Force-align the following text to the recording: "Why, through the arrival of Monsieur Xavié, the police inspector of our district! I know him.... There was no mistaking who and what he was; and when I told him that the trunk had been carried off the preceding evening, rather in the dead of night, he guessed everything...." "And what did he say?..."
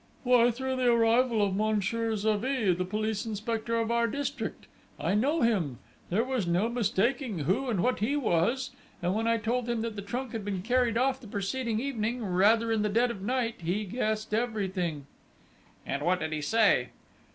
"Why, 0.23 0.49
through 0.49 0.77
the 0.77 0.91
arrival 0.91 1.43
of 1.43 1.55
Monsieur 1.55 2.13
Xavié, 2.15 2.75
the 2.75 2.83
police 2.83 3.23
inspector 3.23 3.75
of 3.75 3.91
our 3.91 4.07
district! 4.07 4.65
I 4.99 5.13
know 5.13 5.41
him.... 5.41 5.77
There 6.09 6.23
was 6.23 6.47
no 6.47 6.69
mistaking 6.69 7.37
who 7.45 7.69
and 7.69 7.83
what 7.83 7.99
he 7.99 8.15
was; 8.15 8.71
and 9.03 9.13
when 9.13 9.27
I 9.27 9.37
told 9.37 9.69
him 9.69 9.81
that 9.81 9.95
the 9.95 10.01
trunk 10.01 10.31
had 10.31 10.43
been 10.43 10.63
carried 10.63 10.97
off 10.97 11.21
the 11.21 11.27
preceding 11.27 11.79
evening, 11.79 12.25
rather 12.25 12.71
in 12.71 12.81
the 12.81 12.89
dead 12.89 13.11
of 13.11 13.21
night, 13.21 13.57
he 13.61 13.85
guessed 13.85 14.33
everything...." 14.33 15.05
"And 15.85 16.01
what 16.01 16.21
did 16.21 16.33
he 16.33 16.41
say?..." 16.41 16.89